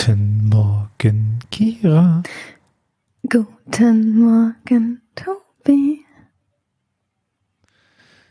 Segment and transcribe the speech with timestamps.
[0.00, 2.22] Guten Morgen, Kira.
[3.28, 6.06] Guten Morgen, Tobi.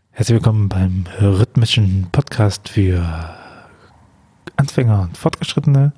[0.10, 3.05] Herzlich willkommen beim rhythmischen Podcast für
[4.55, 5.94] Anfänger und Fortgeschrittene.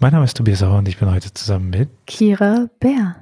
[0.00, 3.14] Mein Name ist Tobias Sauer und ich bin heute zusammen mit Kira Bär.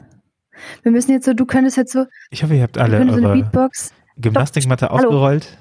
[0.84, 2.06] Wir müssen jetzt so, du könntest jetzt so.
[2.30, 3.92] Ich hoffe, ihr habt alle eure so Beatbox.
[4.16, 5.58] Gymnastikmatte ausgerollt.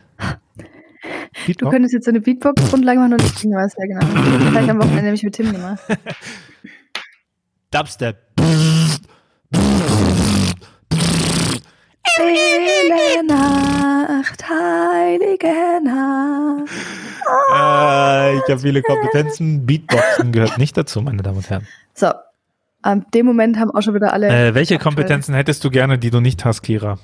[1.33, 1.57] Beatbox?
[1.57, 3.99] Du könntest jetzt so eine Beatbox-Grundlage machen und ich singen was, ja genau.
[3.99, 5.79] Das habe ich am Wochenende nämlich mit Tim gemacht.
[7.71, 8.17] Dubstep.
[12.07, 16.69] Stille Nacht, heilige Nacht.
[17.53, 19.65] Äh, ich habe viele Kompetenzen.
[19.65, 21.67] Beatboxen gehört nicht dazu, meine Damen und Herren.
[21.93, 22.11] So,
[22.83, 24.27] an dem Moment haben auch schon wieder alle.
[24.27, 26.99] Äh, welche Kompetenzen hättest du gerne, die du nicht hast, Kira?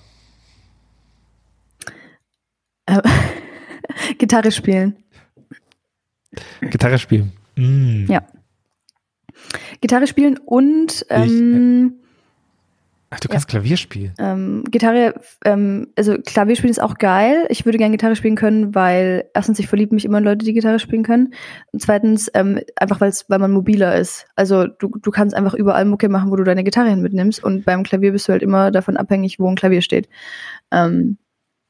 [2.86, 3.02] Äh,
[4.20, 4.96] Gitarre spielen.
[6.62, 7.32] Gitarre spielen.
[7.56, 8.06] Mm.
[8.08, 8.22] Ja.
[9.82, 12.00] Gitarre spielen und ähm,
[13.12, 13.52] Ach, du kannst ja.
[13.52, 14.14] Klavier spielen.
[14.20, 17.48] Ähm, Gitarre, ähm, also Klavier spielen ist auch geil.
[17.50, 20.54] Ich würde gerne Gitarre spielen können, weil erstens, ich verliebe mich immer in Leute, die
[20.54, 21.34] Gitarre spielen können.
[21.72, 24.28] Und zweitens, ähm, einfach weil man mobiler ist.
[24.36, 27.44] Also du, du kannst einfach überall Mucke machen, wo du deine Gitarre hin mitnimmst.
[27.44, 30.08] Und beim Klavier bist du halt immer davon abhängig, wo ein Klavier steht.
[30.72, 31.18] Ähm,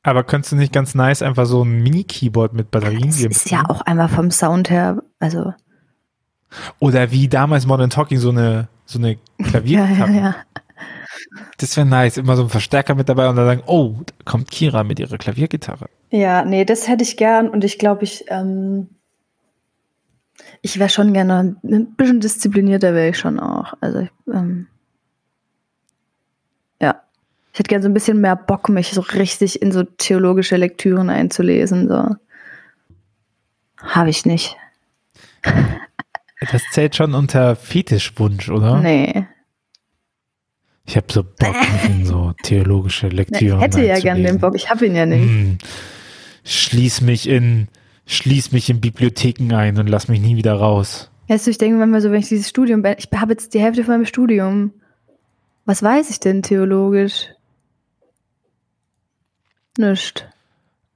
[0.03, 3.33] aber könntest du nicht ganz nice einfach so ein Mini-Keyboard mit Batterien geben?
[3.33, 5.53] Das ist ja auch einmal vom Sound her, also.
[6.79, 10.11] Oder wie damals Modern Talking so eine, so eine Klaviergitarre.
[10.13, 10.35] ja, ja, ja.
[11.57, 14.49] Das wäre nice, immer so ein Verstärker mit dabei und dann sagen, oh, da kommt
[14.49, 15.87] Kira mit ihrer Klaviergitarre.
[16.09, 18.87] Ja, nee, das hätte ich gern und ich glaube, ich, ähm,
[20.61, 23.73] ich wäre schon gerne ein bisschen disziplinierter wäre ich schon auch.
[23.81, 24.78] Also, ähm, ja.
[27.59, 31.09] Ich hätte gerne so ein bisschen mehr Bock, mich so richtig in so theologische Lektüren
[31.09, 31.89] einzulesen.
[31.89, 32.15] So.
[33.79, 34.55] Habe ich nicht.
[36.51, 38.79] Das zählt schon unter Fetischwunsch, oder?
[38.79, 39.27] Nee.
[40.85, 43.59] Ich habe so Bock in so theologische Lektüren.
[43.59, 45.29] ich hätte ja gern den Bock, ich habe ihn ja nicht.
[45.29, 45.57] Hm.
[46.45, 47.67] Schließ mich in,
[48.05, 51.11] schließ mich in Bibliotheken ein und lass mich nie wieder raus.
[51.27, 53.83] Weißt du, ich denke manchmal so, wenn ich dieses Studium ich habe jetzt die Hälfte
[53.83, 54.71] von meinem Studium.
[55.65, 57.27] Was weiß ich denn theologisch?
[59.79, 60.27] Nicht.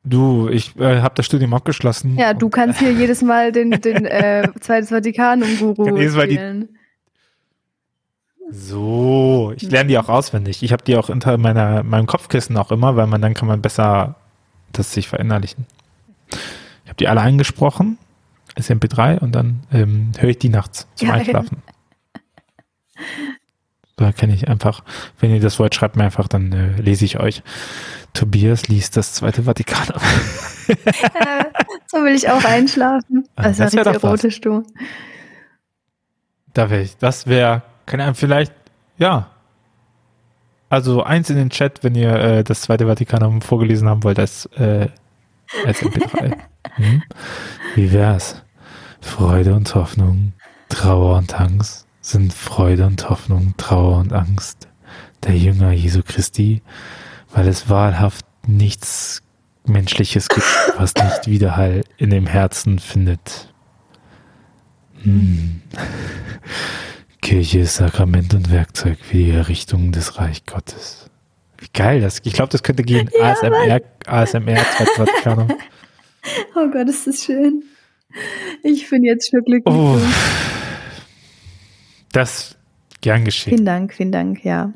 [0.03, 2.17] Du, ich äh, habe das Studium abgeschlossen.
[2.17, 6.77] Ja, du kannst hier jedes Mal den, den äh, Zweites Vatikanum-Guru spielen.
[8.49, 10.63] So, ich lerne die auch auswendig.
[10.63, 13.61] Ich habe die auch unter meiner, meinem Kopfkissen auch immer, weil man dann kann man
[13.61, 14.15] besser
[14.73, 15.65] das sich verinnerlichen.
[16.83, 17.97] Ich habe die alle eingesprochen,
[18.59, 21.19] SMP3 und dann ähm, höre ich die nachts zum Geil.
[21.19, 21.63] Einschlafen.
[23.95, 24.83] Da kenne ich einfach,
[25.19, 27.43] wenn ihr das Wort schreibt mir einfach, dann äh, lese ich euch.
[28.13, 29.87] Tobias liest das Zweite Vatikan.
[31.87, 33.27] so will ich auch einschlafen.
[33.35, 34.63] Ah, das, das wäre erotisch, du.
[36.53, 38.53] Da wäre ich, das wäre kann er vielleicht,
[38.97, 39.29] ja.
[40.69, 44.47] Also eins in den Chat, wenn ihr äh, das Zweite Vatikanum vorgelesen haben wollt als,
[44.57, 44.87] äh,
[45.65, 46.35] als MP3.
[46.75, 47.03] hm?
[47.75, 48.41] Wie wär's?
[49.01, 50.33] Freude und Hoffnung,
[50.69, 54.67] Trauer und Angst sind Freude und Hoffnung, Trauer und Angst
[55.23, 56.61] der Jünger Jesu Christi,
[57.31, 59.23] weil es wahrhaft nichts
[59.65, 60.45] Menschliches gibt,
[60.77, 63.53] was nicht Widerhall in dem Herzen findet.
[65.01, 65.61] Hm.
[67.21, 71.09] Kirche ist Sakrament und Werkzeug für die Errichtung des Reich Gottes.
[71.57, 72.19] Wie geil das.
[72.25, 73.09] Ich glaube, das könnte gehen.
[73.17, 74.65] Ja, ASMR, ASMR,
[74.95, 75.47] Vatikanum.
[76.55, 77.63] Oh Gott, ist das schön.
[78.63, 79.75] Ich bin jetzt schon glücklich.
[79.75, 79.99] Oh,
[82.13, 82.57] das
[83.01, 83.51] gern geschehen.
[83.51, 84.73] Vielen Dank, vielen Dank, ja.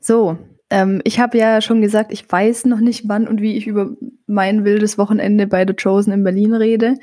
[0.00, 0.38] So,
[0.68, 3.90] ähm, ich habe ja schon gesagt, ich weiß noch nicht, wann und wie ich über
[4.26, 6.94] mein wildes Wochenende bei The Chosen in Berlin rede.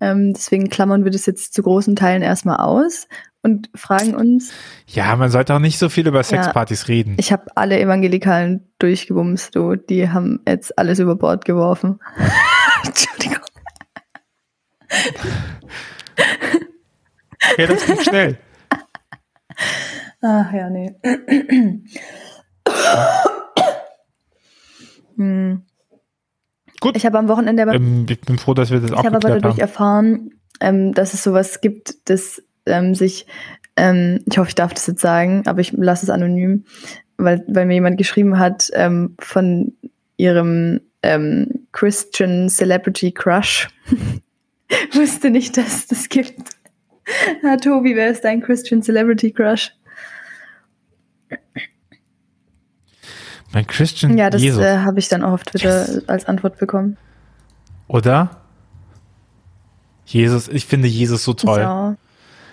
[0.00, 3.08] Ähm, deswegen klammern wir das jetzt zu großen Teilen erstmal aus
[3.42, 4.52] und fragen uns.
[4.86, 7.16] Ja, man sollte auch nicht so viel über Sexpartys ja, reden.
[7.18, 9.76] Ich habe alle Evangelikalen durchgewumst, du.
[9.76, 12.00] Die haben jetzt alles über Bord geworfen.
[12.86, 13.44] Entschuldigung.
[17.58, 18.38] Ja, das geht schnell.
[20.22, 20.94] Ach ja, nee.
[25.16, 25.62] hm.
[26.80, 26.96] Gut.
[26.96, 29.16] Ich habe am Wochenende aber, ähm, ich bin froh, dass wir das auch Ich habe
[29.16, 29.60] aber dadurch haben.
[29.60, 30.30] erfahren,
[30.60, 33.26] ähm, dass es sowas gibt, das ähm, sich,
[33.76, 36.64] ähm, ich hoffe, ich darf das jetzt sagen, aber ich lasse es anonym,
[37.18, 39.74] weil, weil mir jemand geschrieben hat ähm, von
[40.16, 43.68] ihrem ähm, Christian Celebrity Crush.
[44.92, 46.50] Wusste nicht, dass es das gibt.
[47.42, 49.72] Na, Tobi, wer ist dein Christian Celebrity Crush?
[53.52, 56.08] Mein Christian Ja, das äh, habe ich dann auch auf Twitter yes.
[56.08, 56.96] als Antwort bekommen.
[57.88, 58.42] Oder?
[60.04, 61.60] Jesus, ich finde Jesus so toll.
[61.60, 61.96] Ja.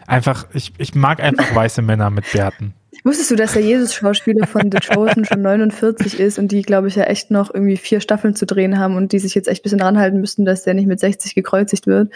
[0.08, 2.74] Einfach, ich, ich mag einfach weiße Männer mit Bärten.
[3.04, 6.96] Wusstest du, dass der Jesus-Schauspieler von The Chosen schon 49 ist und die, glaube ich,
[6.96, 9.64] ja echt noch irgendwie vier Staffeln zu drehen haben und die sich jetzt echt ein
[9.64, 12.12] bisschen ranhalten müssten, dass der nicht mit 60 gekreuzigt wird?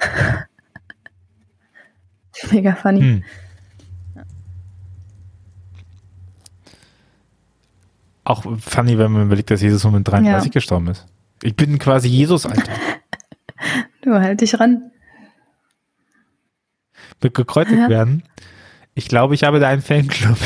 [2.50, 3.00] Mega funny.
[3.00, 3.24] Hm.
[8.24, 10.52] Auch funny, wenn man überlegt, dass Jesus nur mit 33 ja.
[10.52, 11.06] gestorben ist.
[11.42, 12.72] Ich bin quasi Jesus, Alter.
[14.02, 14.90] du halt dich ran.
[17.20, 17.88] Wird gekreuzigt ja.
[17.88, 18.22] werden.
[18.94, 20.38] Ich glaube, ich habe da einen Fanclub.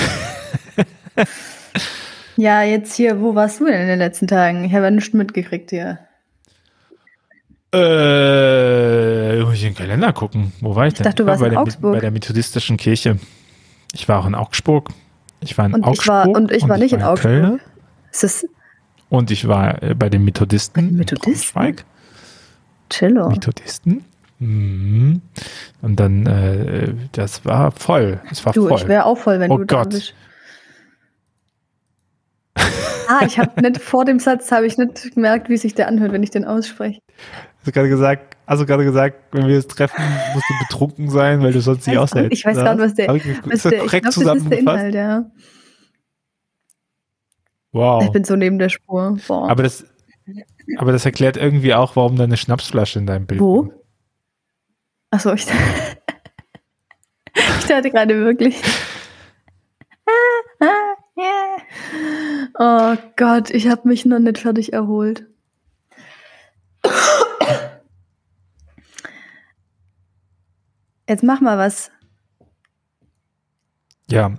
[2.36, 4.64] ja, jetzt hier, wo warst du denn in den letzten Tagen?
[4.64, 5.98] Ich habe ja nichts mitgekriegt hier.
[7.72, 10.52] Äh, muss ich in den Kalender gucken.
[10.60, 11.02] Wo war ich denn?
[11.02, 11.92] Ich dachte, du warst war in Augsburg.
[11.92, 13.18] Bei der methodistischen Kirche.
[13.92, 14.88] Ich war auch in Augsburg.
[15.40, 16.00] Ich war in und Augsburg.
[16.00, 17.30] Ich war, und ich war und nicht ich war in, Augsburg.
[17.30, 17.60] Köln.
[18.10, 18.46] Ist das
[19.10, 20.96] und ich war äh, bei den Methodisten.
[20.96, 21.76] Methodisten?
[22.90, 23.28] Chillo.
[23.30, 24.04] Methodisten.
[24.38, 25.22] Mhm.
[25.82, 28.20] Und dann, äh, das war voll.
[28.30, 28.78] Es war du, voll.
[28.78, 29.90] ich wäre auch voll, wenn oh du Gott.
[29.90, 30.14] bist.
[33.10, 36.12] Ah, ich habe nicht vor dem Satz habe ich nicht gemerkt, wie sich der anhört,
[36.12, 37.00] wenn ich den ausspreche.
[37.56, 41.42] Hast du gerade gesagt, also gerade gesagt, wenn wir uns treffen, musst du betrunken sein,
[41.42, 42.32] weil du sonst nicht aushältst.
[42.32, 45.24] Ich weiß gar nicht, was der, was der ich glaub, das ist der Inhalt, ja.
[47.72, 48.04] Wow.
[48.04, 49.18] Ich bin so neben der Spur.
[49.26, 49.50] Boah.
[49.50, 49.84] Aber das,
[50.76, 53.72] aber das erklärt irgendwie auch, warum da eine Schnapsflasche in deinem Bild Wo?
[55.10, 55.46] Achso, ich,
[57.34, 58.60] ich dachte gerade wirklich.
[62.58, 65.26] oh Gott, ich habe mich noch nicht fertig erholt.
[71.08, 71.90] Jetzt mach mal was.
[74.10, 74.34] Ja.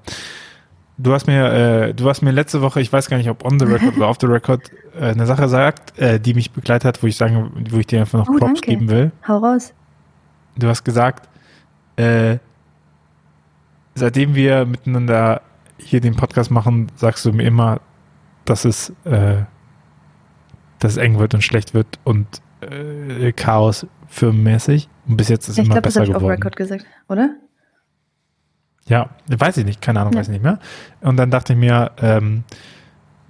[1.02, 3.58] Du hast mir, äh, du hast mir letzte Woche, ich weiß gar nicht, ob on
[3.58, 4.70] the record oder off the record,
[5.00, 8.02] äh, eine Sache gesagt, äh, die mich begleitet hat, wo ich sagen, wo ich dir
[8.02, 8.70] einfach noch oh, Props danke.
[8.70, 9.12] geben will.
[9.26, 9.74] Hau raus.
[10.58, 11.30] Du hast gesagt,
[11.96, 12.40] äh,
[13.96, 15.42] seitdem wir miteinander
[15.78, 17.80] hier den Podcast machen, sagst du mir immer,
[18.44, 19.44] dass es, äh,
[20.80, 22.28] dass es eng wird und schlecht wird und
[22.60, 24.90] äh, Chaos firmenmäßig.
[25.08, 26.34] Und bis jetzt ist es immer glaub, besser geworden.
[26.34, 27.36] Ich glaube, das habe ich auf Record gesagt, oder?
[28.90, 30.20] Ja, weiß ich nicht, keine Ahnung, ja.
[30.20, 30.60] weiß ich nicht mehr.
[31.02, 32.44] Und dann dachte ich mir, ähm,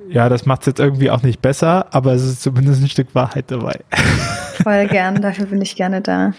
[0.08, 3.14] ja, das macht es jetzt irgendwie auch nicht besser, aber es ist zumindest ein Stück
[3.14, 3.80] Wahrheit dabei.
[4.64, 6.34] Voll gern, dafür bin ich gerne da.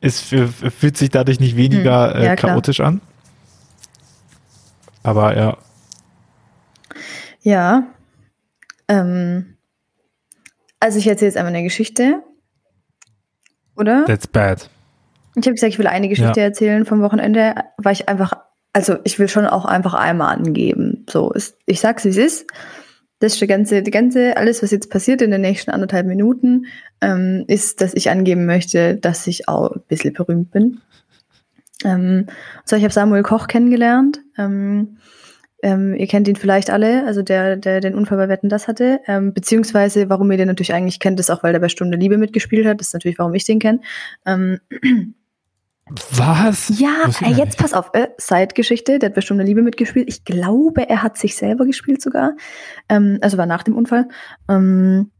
[0.00, 2.22] Es fühlt sich dadurch nicht weniger hm.
[2.22, 3.00] ja, äh, chaotisch an.
[5.02, 5.56] Aber ja.
[7.42, 7.84] Ja.
[8.88, 9.56] Ähm,
[10.80, 12.22] also ich erzähle jetzt einmal eine Geschichte.
[13.76, 14.04] Oder?
[14.06, 14.68] That's bad.
[15.36, 16.46] Ich habe gesagt, ich will eine Geschichte ja.
[16.46, 18.32] erzählen vom Wochenende, weil ich einfach,
[18.72, 21.06] also ich will schon auch einfach einmal angeben.
[21.08, 22.46] So, ist, ich sag's, wie es ist.
[23.20, 26.66] Das ist die ganze, die ganze, alles, was jetzt passiert in den nächsten anderthalb Minuten,
[27.02, 30.80] ähm, ist, dass ich angeben möchte, dass ich auch ein bisschen berühmt bin.
[31.84, 32.26] Ähm,
[32.64, 34.20] so, ich habe Samuel Koch kennengelernt.
[34.38, 34.96] Ähm,
[35.62, 39.00] ähm, ihr kennt ihn vielleicht alle, also der, der den Unfall bei Wetten das hatte.
[39.06, 42.16] Ähm, beziehungsweise, warum ihr den natürlich eigentlich kennt, ist auch, weil der bei Stunde Liebe
[42.16, 42.80] mitgespielt hat.
[42.80, 43.80] Das ist natürlich, warum ich den kenne.
[44.24, 44.60] Ähm,
[46.12, 46.72] was?
[46.78, 50.08] Ja, äh, jetzt pass auf, äh, Side-Geschichte, der hat bei Stunde Liebe mitgespielt.
[50.08, 52.36] Ich glaube, er hat sich selber gespielt sogar.
[52.88, 54.08] Ähm, also war nach dem Unfall.
[54.48, 55.10] Ähm,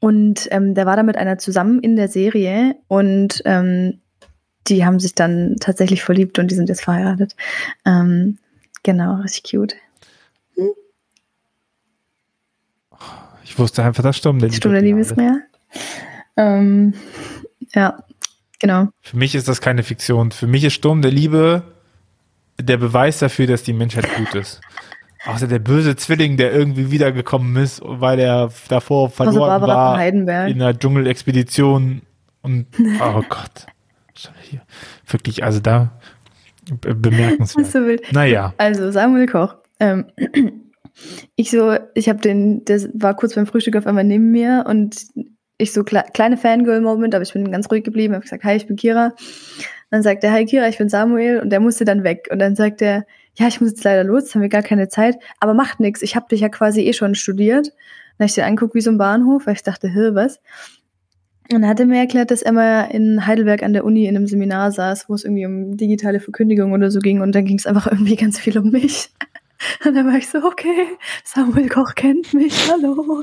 [0.00, 4.00] und ähm, der war da mit einer zusammen in der Serie und ähm,
[4.66, 7.36] die haben sich dann tatsächlich verliebt und die sind jetzt verheiratet.
[7.84, 8.38] Ähm,
[8.82, 9.76] genau, richtig cute.
[10.56, 10.70] Hm?
[13.44, 15.40] Ich wusste einfach, dass Sturm der Liebe Sturm der Liebe ist mehr.
[16.36, 16.94] Ähm,
[17.74, 18.02] ja,
[18.64, 18.88] Genau.
[19.02, 20.30] Für mich ist das keine Fiktion.
[20.30, 21.64] Für mich ist Sturm der Liebe
[22.58, 24.62] der Beweis dafür, dass die Menschheit gut ist.
[25.26, 30.30] Außer der böse Zwilling, der irgendwie wiedergekommen ist, weil er davor verloren also war in
[30.30, 32.00] einer Dschungelexpedition
[32.40, 32.66] und
[33.00, 33.66] oh Gott.
[35.06, 36.00] Wirklich, also da
[36.80, 37.66] bemerkenswert.
[37.66, 38.12] so wild.
[38.12, 38.54] Naja.
[38.56, 39.56] Also Samuel Koch.
[39.78, 40.06] Ähm,
[41.36, 44.96] ich so, ich habe den, der war kurz beim Frühstück auf einmal neben mir und
[45.58, 48.66] ich so kle kleine Fangirl-Moment, aber ich bin ganz ruhig geblieben, habe gesagt, hi, ich
[48.66, 49.14] bin Kira.
[49.90, 52.28] Dann sagt er, hi Kira, ich bin Samuel und der musste dann weg.
[52.30, 53.06] Und dann sagt er,
[53.36, 56.16] ja, ich muss jetzt leider los, haben wir gar keine Zeit, aber macht nichts, ich
[56.16, 57.66] habe dich ja quasi eh schon studiert.
[57.66, 60.40] Dann habe ich den anguckt wie so ein Bahnhof, weil ich dachte, hä, was?
[61.52, 64.16] Und dann hat er mir erklärt, dass er mal in Heidelberg an der Uni in
[64.16, 67.58] einem Seminar saß, wo es irgendwie um digitale Verkündigung oder so ging und dann ging
[67.58, 69.10] es einfach irgendwie ganz viel um mich.
[69.84, 70.88] Und dann war ich so, okay,
[71.22, 73.22] Samuel Koch kennt mich, hallo.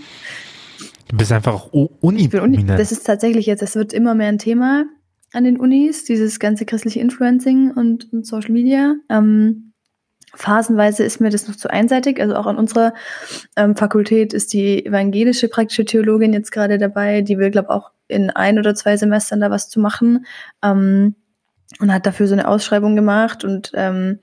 [1.11, 4.37] Du bist einfach auch uni Uni Das ist tatsächlich jetzt, es wird immer mehr ein
[4.37, 4.85] Thema
[5.33, 8.95] an den Unis, dieses ganze christliche Influencing und, und Social Media.
[9.09, 9.73] Ähm,
[10.33, 12.21] phasenweise ist mir das noch zu einseitig.
[12.21, 12.93] Also auch an unserer
[13.57, 17.21] ähm, Fakultät ist die evangelische praktische Theologin jetzt gerade dabei.
[17.21, 20.25] Die will, glaube ich, auch in ein oder zwei Semestern da was zu machen.
[20.63, 21.15] Ähm,
[21.79, 24.19] und hat dafür so eine Ausschreibung gemacht und ähm,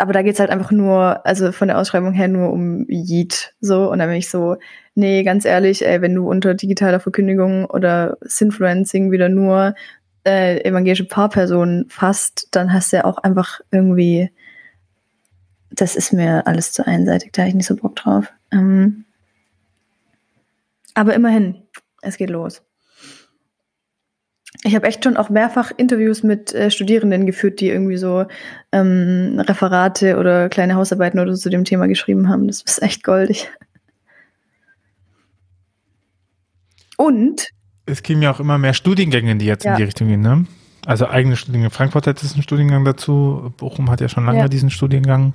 [0.00, 3.90] aber da geht's halt einfach nur, also von der Ausschreibung her nur um Yeet, so.
[3.90, 4.56] Und dann bin ich so,
[4.94, 9.74] nee, ganz ehrlich, ey, wenn du unter digitaler Verkündigung oder Sinfluencing wieder nur
[10.24, 14.30] äh, evangelische Paarpersonen fasst, dann hast du ja auch einfach irgendwie,
[15.70, 18.32] das ist mir alles zu einseitig, da habe ich nicht so Bock drauf.
[18.52, 19.04] Ähm,
[20.94, 21.62] aber immerhin,
[22.02, 22.62] es geht los.
[24.64, 28.26] Ich habe echt schon auch mehrfach Interviews mit äh, Studierenden geführt, die irgendwie so
[28.72, 32.48] ähm, Referate oder kleine Hausarbeiten oder so zu dem Thema geschrieben haben.
[32.48, 33.50] Das ist echt goldig.
[36.96, 37.50] Und
[37.86, 39.72] es gehen ja auch immer mehr Studiengänge, die jetzt ja.
[39.72, 40.46] in die Richtung gehen, ne?
[40.84, 41.70] Also eigene Studiengänge.
[41.70, 43.52] Frankfurt hat jetzt einen Studiengang dazu.
[43.56, 44.48] Bochum hat ja schon lange ja.
[44.48, 45.34] diesen Studiengang.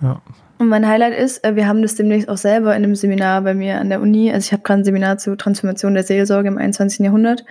[0.00, 0.22] Ja.
[0.60, 3.54] Und mein Highlight ist, äh, wir haben das demnächst auch selber in einem Seminar bei
[3.54, 4.30] mir an der Uni.
[4.30, 7.00] Also ich habe gerade ein Seminar zur Transformation der Seelsorge im 21.
[7.02, 7.46] Jahrhundert.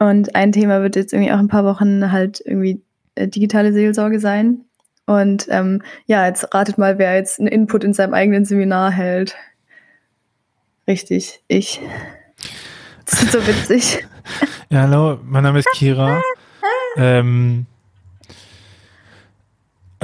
[0.00, 2.82] Und ein Thema wird jetzt irgendwie auch ein paar Wochen halt irgendwie
[3.14, 4.62] äh, digitale Seelsorge sein.
[5.06, 9.36] Und ähm, ja, jetzt ratet mal, wer jetzt einen Input in seinem eigenen Seminar hält.
[10.88, 11.80] Richtig, ich.
[13.04, 14.04] Das ist so witzig.
[14.70, 16.20] Ja, hallo, mein Name ist Kira.
[16.96, 17.66] ähm,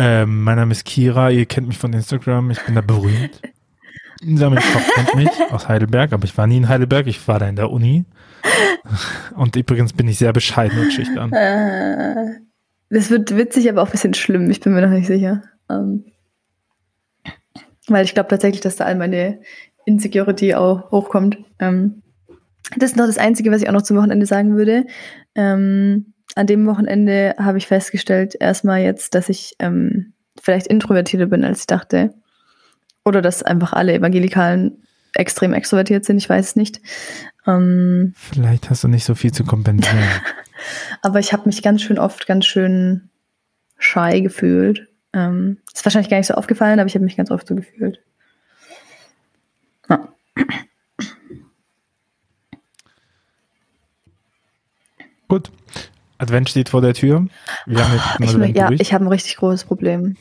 [0.02, 3.42] ähm, mein Name ist Kira, ihr kennt mich von Instagram, ich bin da berühmt.
[4.22, 7.48] Samuel Koch kennt mich aus Heidelberg, aber ich war nie in Heidelberg, ich war da
[7.48, 8.06] in der Uni.
[9.36, 11.30] Und übrigens bin ich sehr bescheiden und schüchtern.
[11.32, 12.40] Äh,
[12.88, 15.42] das wird witzig, aber auch ein bisschen schlimm, ich bin mir noch nicht sicher.
[15.68, 16.06] Ähm,
[17.86, 19.40] weil ich glaube tatsächlich, dass da all meine
[19.84, 21.36] Insecurity auch hochkommt.
[21.58, 22.02] Ähm,
[22.76, 24.86] das ist noch das Einzige, was ich auch noch zum Wochenende sagen würde.
[25.34, 31.44] Ähm, an dem Wochenende habe ich festgestellt, erstmal jetzt, dass ich ähm, vielleicht introvertierter bin,
[31.44, 32.14] als ich dachte.
[33.04, 34.82] Oder dass einfach alle Evangelikalen
[35.14, 36.80] extrem extrovertiert sind, ich weiß es nicht.
[37.46, 39.98] Ähm, vielleicht hast du nicht so viel zu kompensieren.
[41.02, 43.10] aber ich habe mich ganz schön oft ganz schön
[43.78, 44.88] shy gefühlt.
[45.12, 48.00] Ähm, ist wahrscheinlich gar nicht so aufgefallen, aber ich habe mich ganz oft so gefühlt.
[49.88, 50.08] Ja.
[55.26, 55.50] Gut.
[56.20, 57.26] Advent steht vor der Tür.
[57.66, 58.80] Wir haben jetzt ich, ja, durch.
[58.80, 60.16] ich habe ein richtig großes Problem.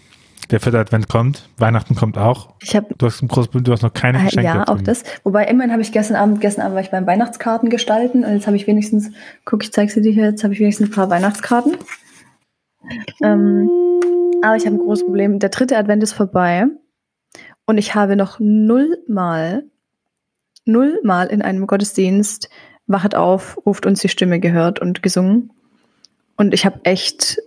[0.49, 2.53] Der vierte Advent kommt, Weihnachten kommt auch.
[2.61, 4.45] Ich hab, du, hast ein großes, du hast noch keine äh, Geschenke.
[4.45, 5.03] Ja, auch das.
[5.23, 8.47] Wobei immerhin habe ich gestern Abend, gestern Abend war ich beim Weihnachtskarten gestalten und jetzt
[8.47, 9.11] habe ich wenigstens,
[9.45, 11.75] guck, ich zeige sie dir hier, jetzt habe ich wenigstens ein paar Weihnachtskarten.
[13.21, 13.69] Ähm,
[14.41, 15.37] aber ich habe ein großes Problem.
[15.37, 16.65] Der dritte Advent ist vorbei
[17.65, 19.65] und ich habe noch nullmal,
[20.65, 22.49] nullmal in einem Gottesdienst
[22.87, 25.51] Wachet auf, ruft uns die Stimme gehört und gesungen.
[26.39, 27.37] Und ich habe echt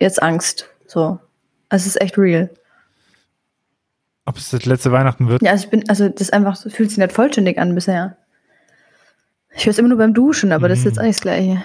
[0.00, 0.66] jetzt Angst.
[0.86, 1.20] So.
[1.68, 2.48] Also es ist echt real.
[4.24, 5.42] Ob es das letzte Weihnachten wird?
[5.42, 8.16] Ja, also ich bin, also das einfach fühlt sich nicht vollständig an bisher.
[9.54, 10.70] Ich höre es immer nur beim Duschen, aber mhm.
[10.70, 11.02] das ist jetzt mhm.
[11.02, 11.64] eigentlich das Gleiche.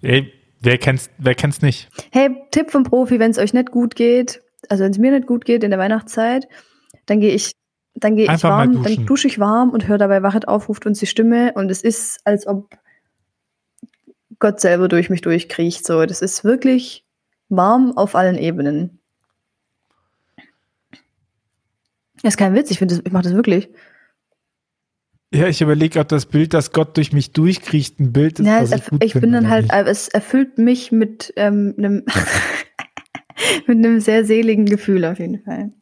[0.00, 1.90] Ey, wer kennt's, wer kennt's nicht?
[2.10, 5.26] Hey, Tipp vom Profi, wenn es euch nicht gut geht, also wenn es mir nicht
[5.26, 6.48] gut geht in der Weihnachtszeit,
[7.04, 7.52] dann gehe ich
[7.94, 10.98] dann gehe ich warm, dann dusche ich warm und höre dabei Wachet auf, ruft uns
[11.00, 12.78] die Stimme und es ist, als ob
[14.38, 15.86] Gott selber durch mich durchkriecht.
[15.86, 17.04] So, das ist wirklich
[17.48, 18.98] warm auf allen Ebenen.
[22.22, 23.68] Das ist kein Witz, ich, ich mache das wirklich.
[25.32, 28.46] Ja, ich überlege, ob das Bild, das Gott durch mich durchkriecht, ein Bild ist.
[28.46, 29.86] Ja, ich, ich bin dann halt, nicht.
[29.86, 32.04] es erfüllt mich mit ähm, einem
[33.66, 35.72] mit einem sehr seligen Gefühl auf jeden Fall.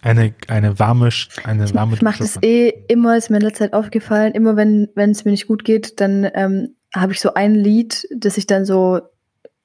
[0.00, 1.10] Eine, eine warme,
[1.44, 4.56] eine ich warme Ich mache das eh immer, ist mir in letzter Zeit aufgefallen, immer
[4.56, 8.38] wenn wenn es mir nicht gut geht, dann ähm, habe ich so ein Lied, das
[8.38, 9.00] ich dann so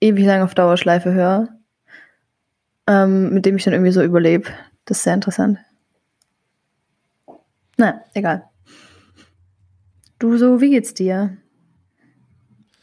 [0.02, 1.50] ewig lang auf Dauerschleife höre,
[2.88, 4.50] ähm, mit dem ich dann irgendwie so überlebe.
[4.86, 5.60] Das ist sehr interessant.
[7.78, 8.44] Na, egal.
[10.18, 11.38] Du so, wie geht's dir?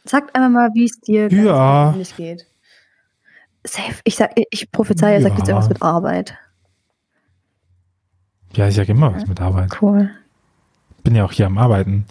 [0.05, 1.93] Sag einfach mal, wie es dir ja.
[2.15, 2.47] geht.
[3.63, 3.95] Safe.
[4.05, 5.21] Ich sag, ich prophezei, er ja.
[5.21, 6.37] sagt jetzt irgendwas mit Arbeit.
[8.53, 9.81] Ja, ich sage immer was mit Arbeit.
[9.81, 10.09] Cool.
[11.03, 12.05] Bin ja auch hier am Arbeiten.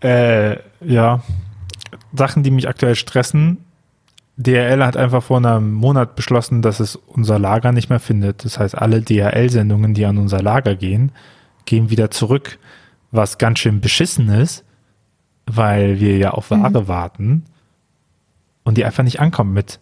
[0.00, 1.22] Äh, ja,
[2.12, 3.58] Sachen, die mich aktuell stressen.
[4.36, 8.44] DRL hat einfach vor einem Monat beschlossen, dass es unser Lager nicht mehr findet.
[8.44, 11.12] Das heißt, alle DRL-Sendungen, die an unser Lager gehen,
[11.64, 12.58] gehen wieder zurück,
[13.10, 14.64] was ganz schön beschissen ist,
[15.46, 16.88] weil wir ja auf Ware mhm.
[16.88, 17.44] warten
[18.64, 19.80] und die einfach nicht ankommen mit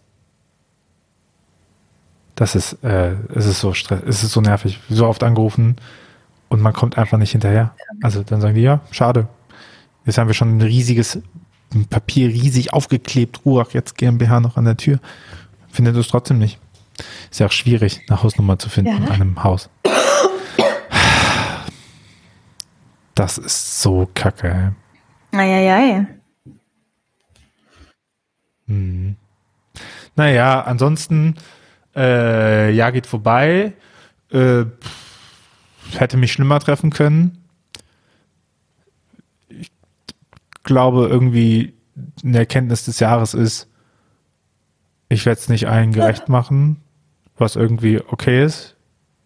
[2.41, 5.75] das ist, äh, es ist so stress, es ist so nervig, so oft angerufen
[6.49, 7.75] und man kommt einfach nicht hinterher.
[8.01, 9.27] Also dann sagen die, ja, schade.
[10.05, 11.21] Jetzt haben wir schon ein riesiges
[11.89, 14.99] Papier riesig aufgeklebt, Ruach jetzt GmbH noch an der Tür.
[15.69, 16.59] Findet es trotzdem nicht.
[17.29, 18.97] Ist ja auch schwierig, eine Hausnummer zu finden ja.
[18.97, 19.69] in einem Haus.
[23.15, 24.75] Das ist so kacke.
[25.31, 26.07] Eieiei.
[28.67, 29.15] Hm.
[30.15, 31.35] Naja, ansonsten,
[31.95, 33.73] äh, ja, geht vorbei.
[34.31, 34.65] Äh,
[35.91, 37.43] hätte mich schlimmer treffen können.
[39.49, 39.71] Ich
[40.63, 41.73] glaube, irgendwie
[42.23, 43.67] eine Erkenntnis des Jahres ist,
[45.09, 46.77] ich werde es nicht allen gerecht machen,
[47.37, 48.75] was irgendwie okay ist.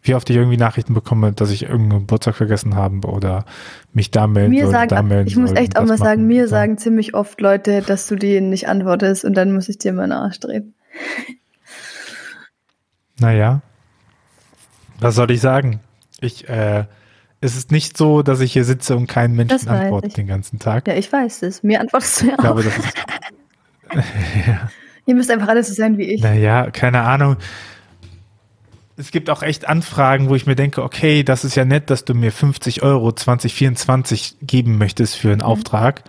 [0.01, 3.44] Wie oft ich irgendwie Nachrichten bekomme, dass ich irgendeinen Geburtstag vergessen habe oder
[3.92, 6.27] mich da melden mir sagen, da melden Ich muss echt auch mal sagen, machen.
[6.27, 9.94] mir sagen ziemlich oft Leute, dass du denen nicht antwortest und dann muss ich dir
[9.94, 10.75] meinen Arsch drehen.
[13.20, 13.62] Naja,
[15.00, 15.80] was soll ich sagen?
[16.22, 16.86] Ich, äh,
[17.46, 20.88] es ist nicht so, dass ich hier sitze und keinen Menschen antworte den ganzen Tag.
[20.88, 21.64] Ja, ich weiß es.
[21.64, 22.66] Mir antwortest du ja Ich glaube, auch.
[22.66, 22.94] das ist,
[25.06, 26.22] Ihr müsst einfach alle so sein wie ich.
[26.22, 27.38] naja, keine Ahnung.
[28.98, 32.06] Es gibt auch echt Anfragen, wo ich mir denke, okay, das ist ja nett, dass
[32.06, 36.04] du mir 50 Euro 2024 geben möchtest für einen Auftrag.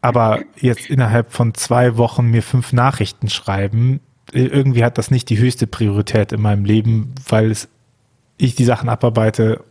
[0.00, 4.00] Aber jetzt innerhalb von zwei Wochen mir fünf Nachrichten schreiben,
[4.32, 7.68] irgendwie hat das nicht die höchste Priorität in meinem Leben, weil es,
[8.36, 9.64] ich die Sachen abarbeite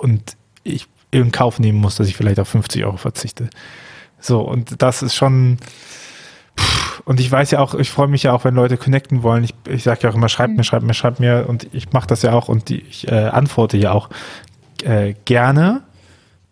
[0.00, 3.50] und ich in Kauf nehmen muss, dass ich vielleicht auf 50 Euro verzichte.
[4.20, 5.58] So, und das ist schon,
[6.58, 9.44] pff, und ich weiß ja auch, ich freue mich ja auch, wenn Leute connecten wollen.
[9.44, 12.06] Ich, ich sage ja auch immer, schreibt mir, schreibt mir, schreibt mir und ich mache
[12.06, 14.08] das ja auch und die, ich äh, antworte ja auch
[14.84, 15.82] äh, gerne.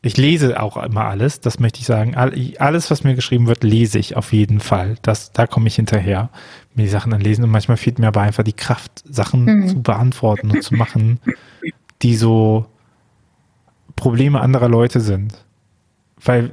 [0.01, 2.15] Ich lese auch immer alles, das möchte ich sagen.
[2.15, 4.97] All, alles, was mir geschrieben wird, lese ich auf jeden Fall.
[5.03, 6.31] Das, da komme ich hinterher,
[6.75, 7.43] mir die Sachen anlesen.
[7.45, 9.69] Und manchmal fehlt mir aber einfach die Kraft, Sachen Mhm.
[9.69, 11.19] zu beantworten und zu machen,
[12.03, 12.67] die so
[13.99, 15.45] Probleme anderer Leute sind.
[16.25, 16.53] Weil,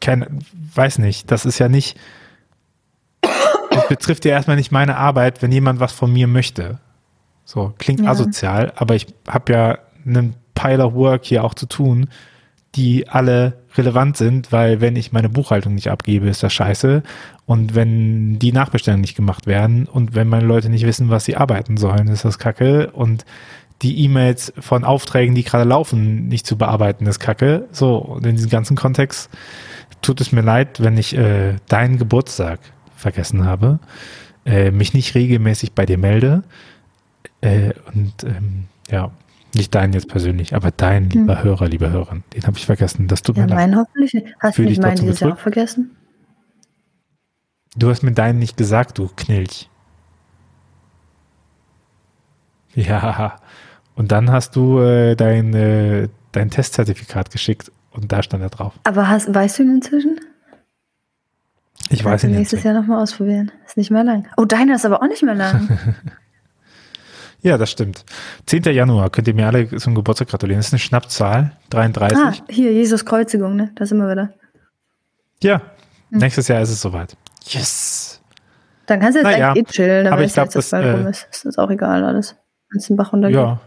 [0.00, 0.40] kein,
[0.74, 1.96] weiß nicht, das ist ja nicht,
[3.22, 6.78] es betrifft ja erstmal nicht meine Arbeit, wenn jemand was von mir möchte.
[7.44, 8.10] So, klingt Ja.
[8.10, 12.08] asozial, aber ich habe ja einen Pile of Work hier auch zu tun,
[12.74, 17.02] die alle relevant sind, weil wenn ich meine Buchhaltung nicht abgebe, ist das scheiße.
[17.46, 21.36] Und wenn die Nachbestellungen nicht gemacht werden und wenn meine Leute nicht wissen, was sie
[21.36, 22.90] arbeiten sollen, ist das kacke.
[22.90, 23.24] Und
[23.84, 27.68] die E-Mails von Aufträgen, die gerade laufen, nicht zu bearbeiten, ist kacke.
[27.70, 29.30] So, und in diesem ganzen Kontext
[30.02, 32.60] tut es mir leid, wenn ich äh, deinen Geburtstag
[32.96, 33.78] vergessen habe,
[34.46, 36.42] äh, mich nicht regelmäßig bei dir melde.
[37.42, 39.10] Äh, und ähm, ja,
[39.54, 43.06] nicht deinen jetzt persönlich, aber deinen, lieber Hörer, liebe Hörerin, den habe ich vergessen.
[43.06, 43.58] Das tut Ja, mir leid.
[43.58, 44.24] meinen hoffentlich.
[44.40, 45.96] Hast du nicht meinen dieses Jahr vergessen?
[47.76, 49.68] Du hast mir deinen nicht gesagt, du Knilch.
[52.74, 53.36] Ja,
[53.96, 58.72] und dann hast du äh, dein, äh, dein Testzertifikat geschickt und da stand er drauf.
[58.84, 60.20] Aber hast, weißt du ihn inzwischen?
[61.90, 62.62] Ich weiß Kannst ihn nächstes.
[62.62, 63.52] Jahr nochmal ausprobieren.
[63.66, 64.26] Ist nicht mehr lang.
[64.36, 65.78] Oh, deiner ist aber auch nicht mehr lang.
[67.42, 68.06] Ja, das stimmt.
[68.46, 68.62] 10.
[68.72, 70.60] Januar könnt ihr mir alle zum Geburtstag gratulieren.
[70.60, 72.18] Das ist eine Schnappzahl, 33.
[72.18, 73.70] ah, hier, Jesus Kreuzigung, ne?
[73.74, 74.32] Da sind wir wieder.
[75.42, 75.60] Ja,
[76.10, 76.20] Hm.
[76.20, 77.14] nächstes Jahr ist es soweit.
[77.48, 78.22] Yes.
[78.86, 80.96] Dann kannst du jetzt Naja, eigentlich eh chillen, aber ich ich glaub, jetzt das bald
[80.96, 81.28] rum äh, ist.
[81.30, 82.34] Ist das auch egal alles.
[82.74, 83.36] Es den Bach runtergeht.
[83.36, 83.60] Ja.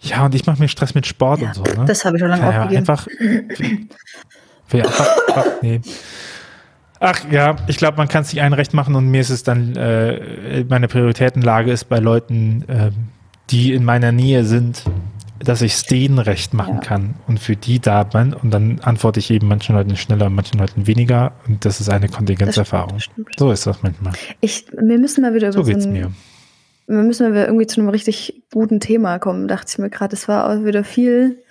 [0.00, 1.62] Ja, und ich mache mir Stress mit Sport Ja, und so.
[1.62, 1.84] Ne?
[1.86, 2.78] Das habe ich schon lange ja, aufgegeben.
[2.78, 3.06] einfach,
[4.70, 5.80] will einfach, ach, nee.
[7.00, 9.74] Ach ja, ich glaube, man kann es sich einrecht machen und mir ist es dann,
[9.76, 12.92] äh, meine Prioritätenlage ist bei Leuten, ähm,
[13.50, 14.84] die in meiner Nähe sind,
[15.38, 16.80] dass ich es denen recht machen Ja.
[16.80, 20.58] kann und für die da bin und dann antworte ich eben manchen Leuten schneller, manchen
[20.58, 22.98] Leuten weniger und das ist eine Kontingenzerfahrung.
[23.38, 24.12] So ist das manchmal.
[24.42, 26.12] Ich, wir müssen mal wieder über So so, geht's ein, mir.
[26.90, 30.14] Wir müssen wieder irgendwie zu einem richtig guten Thema kommen, dachte ich mir gerade.
[30.14, 31.42] Es war auch wieder viel.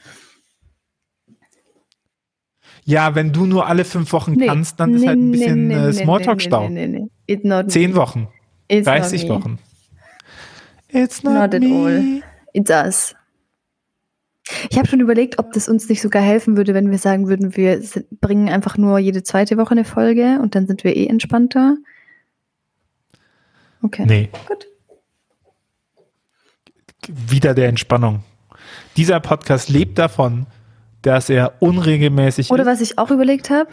[2.83, 5.67] Ja, wenn du nur alle fünf Wochen Nee, kannst, dann ist nee, halt ein bisschen
[5.67, 6.69] nee, äh, Smalltalk-Stau.
[6.69, 7.09] Nee, nee, nee.
[7.27, 7.95] It's not Zehn.
[7.95, 8.27] Wochen,
[8.67, 9.35] It's 30 not me.
[9.35, 9.59] Wochen.
[10.89, 11.75] It's not, Not at me.
[11.75, 12.23] all.
[12.53, 13.15] It's us.
[14.71, 17.55] Ich habe schon überlegt, ob das uns nicht sogar helfen würde, wenn wir sagen würden,
[17.55, 17.81] wir
[18.19, 21.77] bringen einfach nur jede zweite Woche eine Folge und dann sind wir eh entspannter.
[23.83, 24.05] Okay.
[24.07, 24.67] Nee, Gut.
[27.09, 28.23] Wieder der Entspannung.
[28.97, 30.45] Dieser Podcast lebt davon,
[31.01, 33.69] dass er unregelmäßig Oder ist, was ich auch überlegt habe,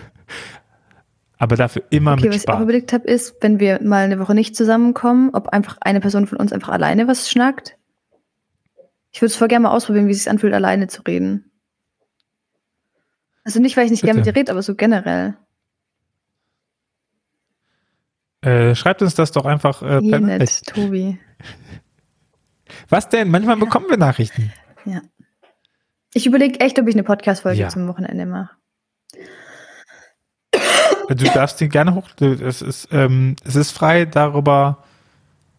[1.39, 2.63] aber dafür immer okay, mit was ich auch Spaß.
[2.63, 6.39] überlegt habe, ist, wenn wir mal eine Woche nicht zusammenkommen, ob einfach eine Person von
[6.39, 7.77] uns einfach alleine was schnackt.
[9.13, 11.51] Ich würde es voll gerne mal ausprobieren, wie es sich anfühlt, alleine zu reden.
[13.45, 15.37] Also nicht, weil ich nicht gerne mit dir rede, aber so generell.
[18.41, 20.47] Äh, schreibt uns das doch einfach äh, per.
[20.67, 21.19] Tobi.
[22.89, 23.31] Was denn?
[23.31, 24.53] Manchmal bekommen wir Nachrichten.
[24.85, 25.01] Ja.
[26.15, 27.69] Ich überlege echt, ob ich eine Podcast-Folge Ja.
[27.69, 28.51] zum Wochenende mache.
[31.09, 32.09] Du darfst den gerne hoch.
[32.21, 34.83] Es ist, ähm, es ist frei, darüber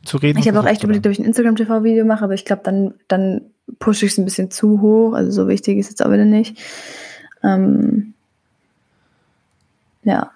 [0.03, 0.39] zu reden.
[0.39, 3.41] Ich habe auch echt überlegt, ob ich ein Instagram-TV-Video mache, aber ich glaube, dann, dann
[3.79, 5.13] pushe ich es ein bisschen zu hoch.
[5.13, 6.57] Also so wichtig ist jetzt auch wieder nicht.
[7.43, 8.13] Ähm,
[10.03, 10.31] Ja.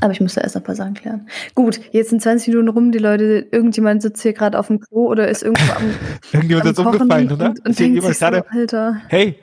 [0.00, 1.28] Aber ich muss da erst noch ein paar Sachen klären.
[1.54, 5.06] Gut, jetzt sind 20 Minuten rum, die Leute, irgendjemand sitzt hier gerade auf dem Klo
[5.08, 5.82] oder ist irgendwo am.
[6.32, 7.46] Irgendjemand am ist umgefallen, oder?
[7.50, 9.38] Und, und Ist denkt sich so, Alter, hey,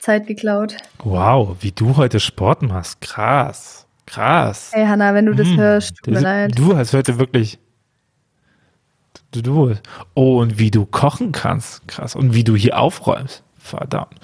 [0.00, 0.76] Zeit geklaut.
[1.04, 3.00] wow, wie du heute Sport machst.
[3.00, 3.86] Krass.
[4.06, 4.70] Krass.
[4.72, 6.58] Hey Hanna, wenn du das Hm, hörst, tut mir leid.
[6.58, 7.58] Du hast heute wirklich.
[9.30, 9.74] Du, du.
[10.14, 11.86] Oh, und wie du kochen kannst.
[11.86, 12.16] Krass.
[12.16, 13.44] Und wie du hier aufräumst.
[13.56, 14.14] Verdammt.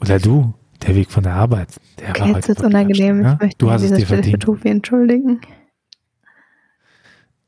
[0.00, 1.68] Oder du, der Weg von der Arbeit.
[1.98, 3.24] Der Okay, war jetzt wird's wirklich unangenehm.
[3.24, 3.38] anstrengend, Ich ne?
[3.46, 4.42] möchte Du hast es dir verdient.
[4.42, 5.40] Tobi entschuldigen.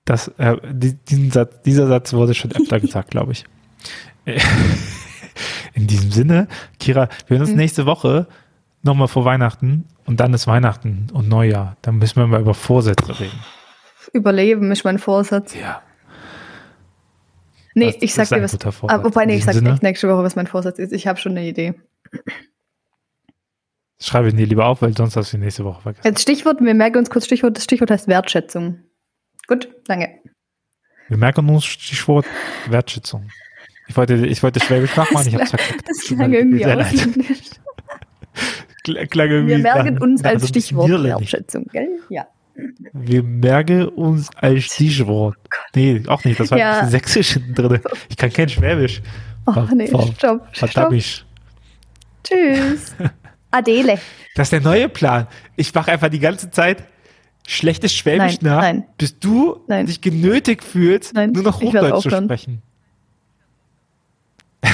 [0.04, 3.44] Das, äh, die, diesen Satz, dieser Satz wurde schon öfter gesagt, glaube ich.
[5.74, 7.56] In diesem Sinne, Kira, wir hören uns Mhm.
[7.58, 8.26] nächste Woche
[8.82, 11.76] nochmal vor Weihnachten und dann ist Weihnachten und Neujahr.
[11.82, 13.38] Dann müssen wir mal über Vorsätze reden.
[14.12, 15.54] Überleben ist mein Vorsatz.
[15.54, 15.82] Ja.
[17.74, 18.50] Nee, Das- ich sag ist dir was.
[18.52, 19.00] guter Vorsatz.
[19.00, 20.92] Ah, wobei, nee, ich sag Sinne, echt nächste Woche, was mein Vorsatz ist.
[20.92, 21.74] Ich habe schon eine Idee.
[24.02, 26.06] Schreibe ihn dir lieber auf, weil sonst hast du ihn nächste Woche vergessen.
[26.06, 27.56] Jetzt Stichwort, wir merken uns kurz Stichwort.
[27.56, 28.80] Das Stichwort heißt Wertschätzung.
[29.46, 30.08] Gut, danke.
[31.08, 32.24] Wir merken uns Stichwort
[32.68, 33.28] Wertschätzung.
[33.88, 35.84] Ich wollte, ich wollte Schwäbisch nachmachen, ich hab's verkackt.
[35.88, 37.38] Das klang irgendwie ausländisch.
[38.86, 40.88] Kl- Klang irgendwie Wir merken nach- uns als Stichwort.
[40.90, 41.88] Wertschätzung, gell?
[42.08, 42.26] Ja.
[42.92, 45.36] Wir merken uns als Stichwort.
[45.74, 46.38] Nee, auch nicht.
[46.40, 46.80] Das war Ja.
[46.80, 47.80] ein bisschen sächsisch drin.
[48.08, 49.02] Ich kann kein Schwäbisch.
[49.46, 50.90] Oh, nee, stopp, Verdammt stopp.
[50.90, 51.24] mich.
[52.24, 52.94] Tschüss.
[53.50, 53.98] Adele.
[54.34, 55.26] Das ist der neue Plan.
[55.56, 56.84] Ich mache einfach die ganze Zeit
[57.46, 58.84] schlechtes Schwäbisch Nein, nach, nein.
[58.96, 59.86] bis du Nein.
[59.86, 62.62] dich genötigt fühlst, Nein, nur noch Hochdeutsch zu sprechen.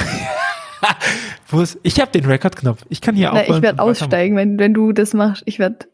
[1.81, 2.85] Ich habe den Rekordknopf.
[2.89, 5.43] Ich kann hier Na, aufhören ich werde aussteigen, wenn, wenn du das machst.
[5.45, 5.87] Ich werde,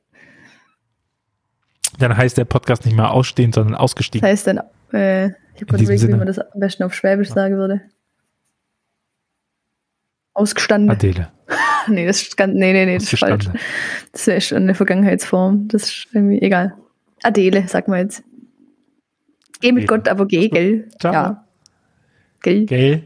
[1.99, 4.27] Dann heißt der Podcast nicht mehr ausstehen, sondern das ausgestiegen.
[4.27, 7.55] heißt dann, äh, ich habe diesem überlegt, wie man das am besten auf Schwäbisch sagen
[7.55, 7.81] würde.
[10.33, 10.89] Ausgestanden.
[10.89, 11.31] Adele.
[11.87, 13.45] Nee, das ist ganz, nee, nee, nee, das ist falsch.
[14.11, 15.67] Das wäre schon eine Vergangenheitsform.
[15.67, 16.75] Das ist irgendwie egal.
[17.23, 18.23] Adele, sag mal jetzt.
[19.61, 19.87] Geh mit.
[19.87, 20.89] Gott, aber geh, gell?
[20.99, 21.13] Ciao.
[21.13, 21.47] Ja.
[22.41, 22.65] Gell?
[22.65, 23.03] Gell?